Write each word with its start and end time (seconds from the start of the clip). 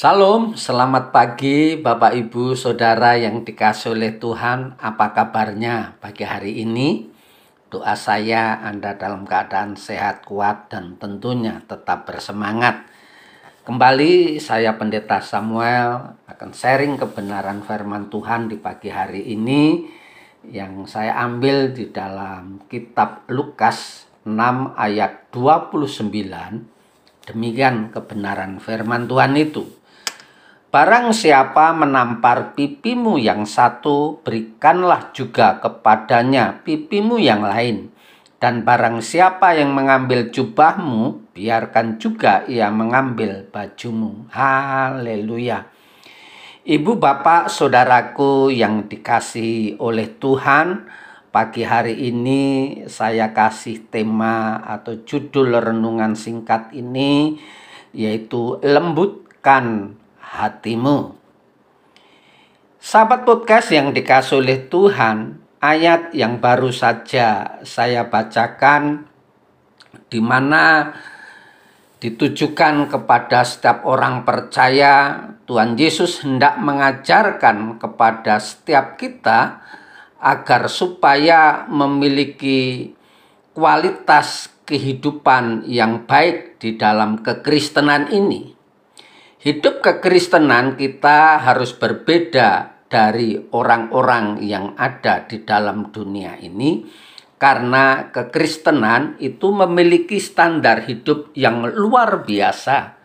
Salam, 0.00 0.56
selamat 0.56 1.12
pagi 1.12 1.76
Bapak 1.76 2.16
Ibu 2.16 2.56
Saudara 2.56 3.20
yang 3.20 3.44
dikasih 3.44 3.92
oleh 3.92 4.16
Tuhan. 4.16 4.80
Apa 4.80 5.12
kabarnya 5.12 6.00
pagi 6.00 6.24
hari 6.24 6.64
ini? 6.64 7.04
Doa 7.68 7.92
saya 8.00 8.64
Anda 8.64 8.96
dalam 8.96 9.28
keadaan 9.28 9.76
sehat, 9.76 10.24
kuat, 10.24 10.72
dan 10.72 10.96
tentunya 10.96 11.60
tetap 11.68 12.08
bersemangat. 12.08 12.88
Kembali 13.68 14.40
saya 14.40 14.72
Pendeta 14.80 15.20
Samuel 15.20 16.16
akan 16.24 16.50
sharing 16.56 16.96
kebenaran 16.96 17.60
firman 17.60 18.08
Tuhan 18.08 18.48
di 18.48 18.56
pagi 18.56 18.88
hari 18.88 19.36
ini 19.36 19.84
yang 20.48 20.88
saya 20.88 21.12
ambil 21.28 21.76
di 21.76 21.92
dalam 21.92 22.64
kitab 22.72 23.28
Lukas 23.28 24.08
6 24.24 24.32
ayat 24.80 25.28
29. 25.28 26.08
Demikian 27.28 27.92
kebenaran 27.92 28.56
firman 28.64 29.04
Tuhan 29.04 29.36
itu. 29.36 29.79
Barang 30.70 31.10
siapa 31.10 31.74
menampar 31.74 32.54
pipimu 32.54 33.18
yang 33.18 33.42
satu, 33.42 34.22
berikanlah 34.22 35.10
juga 35.10 35.58
kepadanya 35.58 36.62
pipimu 36.62 37.18
yang 37.18 37.42
lain. 37.42 37.90
Dan 38.38 38.62
barang 38.62 39.02
siapa 39.02 39.58
yang 39.58 39.74
mengambil 39.74 40.30
jubahmu, 40.30 41.34
biarkan 41.34 41.98
juga 41.98 42.46
ia 42.46 42.70
mengambil 42.70 43.50
bajumu. 43.50 44.30
Haleluya. 44.30 45.66
Ibu, 46.62 47.02
bapak, 47.02 47.50
saudaraku 47.50 48.54
yang 48.54 48.86
dikasih 48.86 49.74
oleh 49.82 50.22
Tuhan, 50.22 50.86
pagi 51.34 51.66
hari 51.66 51.98
ini 51.98 52.42
saya 52.86 53.34
kasih 53.34 53.90
tema 53.90 54.62
atau 54.62 55.02
judul 55.02 55.50
renungan 55.50 56.14
singkat 56.14 56.70
ini, 56.78 57.42
yaitu 57.90 58.62
lembutkan 58.62 59.98
hatimu. 60.30 61.18
Sahabat 62.80 63.26
podcast 63.26 63.74
yang 63.74 63.90
dikasih 63.90 64.40
oleh 64.40 64.58
Tuhan, 64.70 65.42
ayat 65.60 66.14
yang 66.16 66.38
baru 66.40 66.72
saja 66.72 67.60
saya 67.66 68.08
bacakan 68.08 69.04
di 70.08 70.22
mana 70.22 70.94
ditujukan 72.00 72.88
kepada 72.88 73.44
setiap 73.44 73.84
orang 73.84 74.24
percaya 74.24 75.20
Tuhan 75.44 75.76
Yesus 75.76 76.24
hendak 76.24 76.56
mengajarkan 76.56 77.76
kepada 77.76 78.40
setiap 78.40 78.96
kita 78.96 79.60
agar 80.16 80.72
supaya 80.72 81.68
memiliki 81.68 82.92
kualitas 83.52 84.48
kehidupan 84.64 85.68
yang 85.68 86.08
baik 86.08 86.56
di 86.62 86.80
dalam 86.80 87.20
kekristenan 87.20 88.08
ini. 88.08 88.59
Hidup 89.40 89.80
kekristenan 89.80 90.76
kita 90.76 91.40
harus 91.40 91.72
berbeda 91.72 92.76
dari 92.92 93.40
orang-orang 93.56 94.36
yang 94.44 94.76
ada 94.76 95.24
di 95.24 95.40
dalam 95.48 95.88
dunia 95.88 96.36
ini 96.36 96.84
karena 97.40 98.12
kekristenan 98.12 99.16
itu 99.16 99.48
memiliki 99.48 100.20
standar 100.20 100.84
hidup 100.84 101.32
yang 101.32 101.64
luar 101.72 102.20
biasa. 102.28 103.00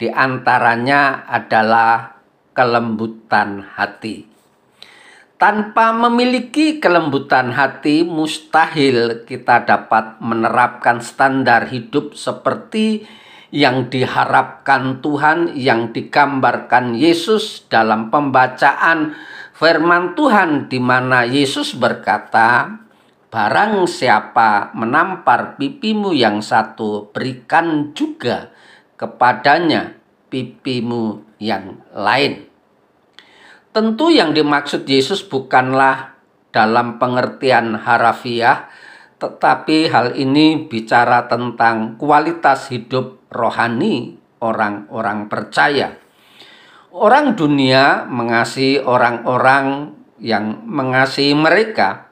Di 0.00 0.08
antaranya 0.08 1.28
adalah 1.28 2.24
kelembutan 2.56 3.76
hati. 3.76 4.24
Tanpa 5.36 5.92
memiliki 5.92 6.80
kelembutan 6.80 7.52
hati, 7.52 8.00
mustahil 8.00 9.28
kita 9.28 9.68
dapat 9.68 10.24
menerapkan 10.24 11.04
standar 11.04 11.68
hidup 11.68 12.16
seperti 12.16 13.04
yang 13.54 13.86
diharapkan 13.86 14.98
Tuhan, 14.98 15.54
yang 15.54 15.94
digambarkan 15.94 16.98
Yesus 16.98 17.66
dalam 17.70 18.10
pembacaan 18.10 19.14
firman 19.54 20.18
Tuhan, 20.18 20.66
di 20.66 20.82
mana 20.82 21.22
Yesus 21.22 21.78
berkata, 21.78 22.82
"Barang 23.30 23.86
siapa 23.86 24.74
menampar 24.74 25.54
pipimu 25.60 26.10
yang 26.10 26.42
satu, 26.42 27.10
berikan 27.14 27.94
juga 27.94 28.50
kepadanya 28.98 29.94
pipimu 30.28 31.38
yang 31.38 31.80
lain." 31.94 32.50
Tentu, 33.70 34.08
yang 34.08 34.32
dimaksud 34.32 34.88
Yesus 34.88 35.20
bukanlah 35.20 36.16
dalam 36.48 36.96
pengertian 36.96 37.76
harafiah, 37.76 38.72
tetapi 39.16 39.88
hal 39.88 40.12
ini 40.12 40.68
bicara 40.68 41.24
tentang 41.24 41.96
kualitas 41.96 42.68
hidup 42.68 43.24
rohani 43.32 44.20
orang-orang 44.44 45.32
percaya. 45.32 45.96
Orang 46.92 47.36
dunia 47.36 48.08
mengasihi 48.08 48.80
orang-orang 48.80 49.92
yang 50.20 50.64
mengasihi 50.64 51.36
mereka, 51.36 52.08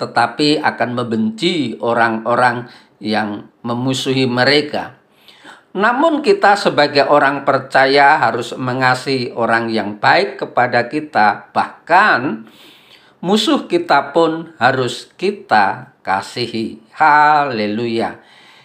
tetapi 0.00 0.60
akan 0.60 0.90
membenci 0.96 1.76
orang-orang 1.76 2.68
yang 3.00 3.52
memusuhi 3.60 4.24
mereka. 4.24 4.96
Namun, 5.72 6.20
kita 6.20 6.56
sebagai 6.56 7.08
orang 7.08 7.48
percaya 7.48 8.20
harus 8.20 8.52
mengasihi 8.52 9.32
orang 9.32 9.72
yang 9.72 9.96
baik 9.96 10.40
kepada 10.44 10.88
kita, 10.88 11.48
bahkan 11.52 12.44
musuh 13.22 13.70
kita 13.70 14.10
pun 14.10 14.50
harus 14.58 15.06
kita 15.14 15.94
kasihi. 16.02 16.82
Haleluya! 16.90 18.18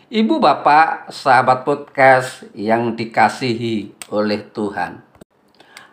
Ibu 0.10 0.42
bapak 0.42 1.14
sahabat 1.14 1.62
podcast 1.62 2.42
yang 2.58 2.98
dikasihi 2.98 4.10
oleh 4.10 4.42
Tuhan. 4.50 5.06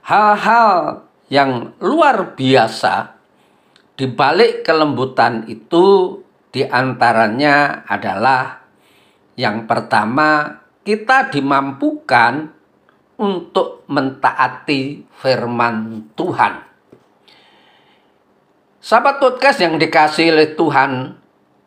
Hal-hal 0.08 1.04
yang 1.28 1.76
luar 1.76 2.32
biasa 2.32 3.20
di 4.00 4.08
balik 4.08 4.64
kelembutan 4.64 5.44
itu 5.44 6.16
di 6.48 6.64
antaranya 6.64 7.84
adalah 7.84 8.64
yang 9.36 9.68
pertama 9.68 10.62
kita 10.80 11.28
dimampukan 11.28 12.48
untuk 13.20 13.84
mentaati 13.92 15.04
firman 15.20 16.08
Tuhan. 16.16 16.73
Sahabat 18.84 19.16
podcast 19.16 19.64
yang 19.64 19.80
dikasih 19.80 20.36
oleh 20.36 20.52
Tuhan, 20.52 21.16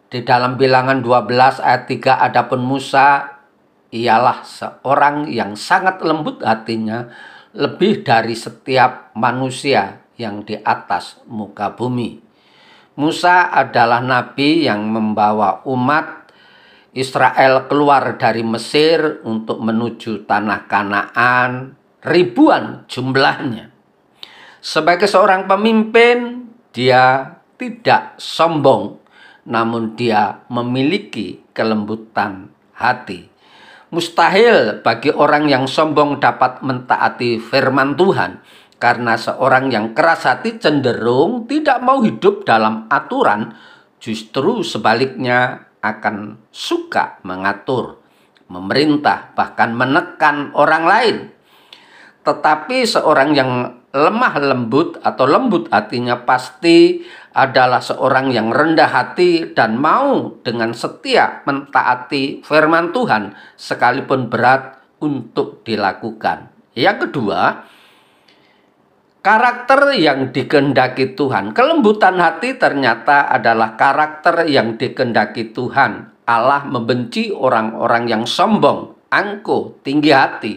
di 0.06 0.22
dalam 0.22 0.54
bilangan 0.54 1.02
12 1.02 1.66
ayat 1.66 1.90
3 1.90 2.14
adapun 2.14 2.62
Musa 2.62 3.42
ialah 3.90 4.46
seorang 4.46 5.26
yang 5.26 5.58
sangat 5.58 5.98
lembut 6.06 6.46
hatinya 6.46 7.10
lebih 7.58 8.06
dari 8.06 8.38
setiap 8.38 9.18
manusia 9.18 10.06
yang 10.22 10.46
di 10.46 10.62
atas 10.62 11.18
muka 11.26 11.74
bumi. 11.74 12.22
Musa 13.02 13.50
adalah 13.50 13.98
nabi 13.98 14.70
yang 14.70 14.86
membawa 14.86 15.66
umat 15.66 16.30
Israel 16.94 17.66
keluar 17.66 18.22
dari 18.22 18.46
Mesir 18.46 19.26
untuk 19.26 19.58
menuju 19.66 20.22
tanah 20.30 20.70
Kanaan 20.70 21.74
ribuan 22.06 22.86
jumlahnya. 22.86 23.74
Sebagai 24.62 25.10
seorang 25.10 25.50
pemimpin, 25.50 26.47
dia 26.78 27.34
tidak 27.58 28.22
sombong 28.22 29.02
namun 29.50 29.98
dia 29.98 30.46
memiliki 30.52 31.42
kelembutan 31.58 32.54
hati. 32.78 33.32
Mustahil 33.90 34.84
bagi 34.84 35.10
orang 35.10 35.48
yang 35.48 35.66
sombong 35.66 36.20
dapat 36.20 36.60
mentaati 36.60 37.40
firman 37.40 37.96
Tuhan, 37.96 38.44
karena 38.78 39.16
seorang 39.16 39.72
yang 39.72 39.96
keras 39.96 40.28
hati 40.28 40.60
cenderung 40.60 41.48
tidak 41.48 41.80
mau 41.80 42.04
hidup 42.04 42.44
dalam 42.44 42.86
aturan, 42.92 43.56
justru 44.04 44.60
sebaliknya 44.62 45.72
akan 45.80 46.36
suka 46.52 47.24
mengatur, 47.24 48.04
memerintah, 48.52 49.32
bahkan 49.32 49.72
menekan 49.72 50.52
orang 50.52 50.84
lain. 50.84 51.18
Tetapi 52.28 52.84
seorang 52.84 53.32
yang 53.32 53.52
lemah 53.96 54.36
lembut 54.44 55.00
atau 55.00 55.24
lembut 55.24 55.72
hatinya 55.72 56.28
pasti 56.28 57.08
adalah 57.32 57.80
seorang 57.80 58.36
yang 58.36 58.52
rendah 58.52 58.92
hati 58.92 59.56
dan 59.56 59.80
mau 59.80 60.36
dengan 60.44 60.76
setia 60.76 61.40
mentaati 61.48 62.44
firman 62.44 62.92
Tuhan 62.92 63.32
sekalipun 63.56 64.28
berat 64.28 64.76
untuk 65.00 65.64
dilakukan. 65.64 66.52
Yang 66.76 67.08
kedua, 67.08 67.64
karakter 69.24 69.96
yang 69.96 70.36
dikehendaki 70.36 71.16
Tuhan. 71.16 71.56
Kelembutan 71.56 72.20
hati 72.20 72.60
ternyata 72.60 73.32
adalah 73.32 73.80
karakter 73.80 74.52
yang 74.52 74.76
dikehendaki 74.76 75.56
Tuhan. 75.56 76.12
Allah 76.28 76.68
membenci 76.68 77.32
orang-orang 77.32 78.12
yang 78.12 78.24
sombong, 78.28 79.00
angkuh, 79.08 79.80
tinggi 79.80 80.12
hati. 80.12 80.54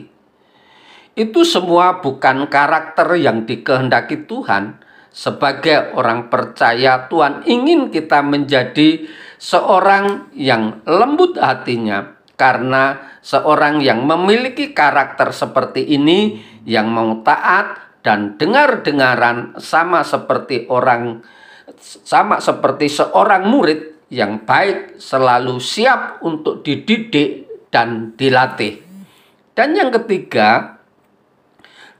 Itu 1.18 1.42
semua 1.42 1.98
bukan 1.98 2.46
karakter 2.46 3.18
yang 3.18 3.44
dikehendaki 3.44 4.30
Tuhan, 4.30 4.78
sebagai 5.10 5.90
orang 5.98 6.30
percaya 6.30 7.10
Tuhan 7.10 7.42
ingin 7.44 7.90
kita 7.90 8.22
menjadi 8.22 9.10
seorang 9.42 10.30
yang 10.38 10.86
lembut 10.86 11.34
hatinya 11.34 12.14
Karena 12.38 12.96
seorang 13.20 13.84
yang 13.84 14.08
memiliki 14.08 14.72
karakter 14.72 15.28
seperti 15.28 15.84
ini 15.92 16.40
yang 16.64 16.88
mau 16.88 17.20
taat 17.20 18.00
dan 18.00 18.40
dengar-dengaran 18.40 19.60
sama 19.60 20.00
seperti 20.00 20.64
orang 20.72 21.20
sama 21.76 22.40
seperti 22.40 22.88
seorang 22.88 23.44
murid 23.44 24.08
yang 24.08 24.48
baik 24.48 24.96
selalu 24.96 25.60
siap 25.60 26.24
untuk 26.24 26.64
dididik 26.64 27.44
dan 27.68 28.16
dilatih. 28.16 28.80
Dan 29.52 29.76
yang 29.76 29.92
ketiga, 29.92 30.79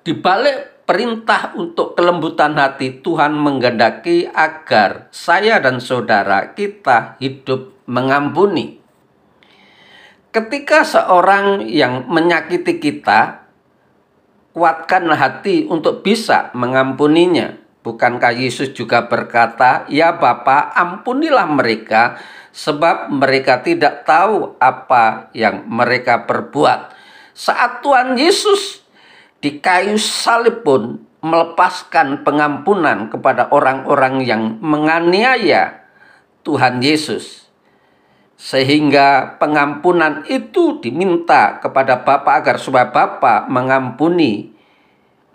di 0.00 0.16
balik 0.16 0.88
perintah 0.88 1.54
untuk 1.54 1.94
kelembutan 1.94 2.58
hati, 2.58 2.98
Tuhan 2.98 3.36
menggendaki 3.38 4.26
agar 4.26 5.06
saya 5.14 5.62
dan 5.62 5.78
saudara 5.78 6.50
kita 6.56 7.14
hidup 7.22 7.86
mengampuni. 7.86 8.82
Ketika 10.30 10.82
seorang 10.82 11.66
yang 11.66 12.06
menyakiti 12.10 12.78
kita, 12.82 13.46
kuatkan 14.50 15.10
hati 15.14 15.66
untuk 15.70 16.02
bisa 16.02 16.50
mengampuninya. 16.58 17.58
Bukankah 17.80 18.34
Yesus 18.36 18.76
juga 18.76 19.08
berkata, 19.08 19.88
"Ya 19.88 20.12
Bapa, 20.12 20.74
ampunilah 20.76 21.48
mereka, 21.48 22.20
sebab 22.52 23.08
mereka 23.08 23.64
tidak 23.64 24.04
tahu 24.04 24.58
apa 24.60 25.32
yang 25.32 25.64
mereka 25.64 26.28
perbuat." 26.28 26.92
Saat 27.32 27.80
Tuhan 27.80 28.20
Yesus 28.20 28.84
di 29.40 29.60
kayu 29.60 29.96
salib 29.96 30.60
pun 30.64 31.00
melepaskan 31.20 32.24
pengampunan 32.24 33.12
kepada 33.12 33.48
orang-orang 33.52 34.24
yang 34.24 34.56
menganiaya 34.60 35.84
Tuhan 36.44 36.80
Yesus. 36.80 37.48
Sehingga 38.40 39.36
pengampunan 39.36 40.24
itu 40.24 40.80
diminta 40.80 41.60
kepada 41.60 42.00
Bapa 42.00 42.40
agar 42.40 42.56
supaya 42.56 42.88
Bapa 42.88 43.44
mengampuni 43.52 44.48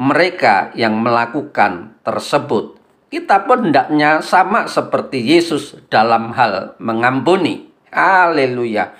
mereka 0.01 0.73
yang 0.73 0.97
melakukan 0.97 2.01
tersebut. 2.01 2.81
Kita 3.13 3.45
pun 3.45 3.69
hendaknya 3.69 4.25
sama 4.25 4.65
seperti 4.65 5.21
Yesus 5.21 5.77
dalam 5.93 6.33
hal 6.33 6.73
mengampuni. 6.81 7.69
Haleluya. 7.93 8.97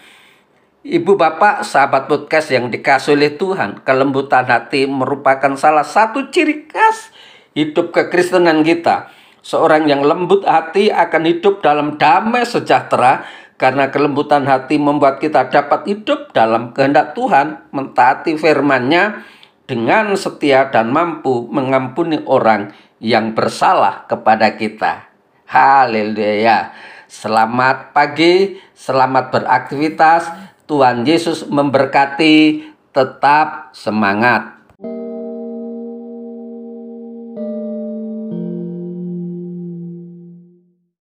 Ibu 0.86 1.18
bapak 1.18 1.66
sahabat 1.66 2.06
podcast 2.06 2.54
yang 2.54 2.70
dikasih 2.70 3.18
oleh 3.18 3.34
Tuhan 3.34 3.82
Kelembutan 3.82 4.46
hati 4.46 4.86
merupakan 4.86 5.58
salah 5.58 5.82
satu 5.82 6.30
ciri 6.30 6.70
khas 6.70 7.10
hidup 7.58 7.90
kekristenan 7.90 8.62
kita. 8.62 9.10
Seorang 9.42 9.90
yang 9.90 10.06
lembut 10.06 10.46
hati 10.46 10.94
akan 10.94 11.26
hidup 11.26 11.66
dalam 11.66 11.98
damai 11.98 12.46
sejahtera 12.46 13.26
Karena 13.58 13.90
kelembutan 13.90 14.46
hati 14.46 14.78
membuat 14.78 15.18
kita 15.18 15.50
dapat 15.50 15.90
hidup 15.90 16.30
dalam 16.38 16.70
kehendak 16.70 17.18
Tuhan 17.18 17.66
Mentaati 17.74 18.38
firmannya 18.38 19.26
dengan 19.66 20.14
setia 20.14 20.70
dan 20.70 20.94
mampu 20.94 21.50
mengampuni 21.50 22.22
orang 22.30 22.70
yang 23.02 23.34
bersalah 23.34 24.06
kepada 24.06 24.54
kita. 24.54 25.10
Haleluya. 25.50 26.78
Selamat 27.10 27.90
pagi, 27.90 28.62
selamat 28.78 29.34
beraktivitas, 29.34 30.30
Tuhan 30.66 31.06
Yesus 31.06 31.46
memberkati, 31.46 32.66
tetap 32.90 33.70
semangat. 33.76 34.55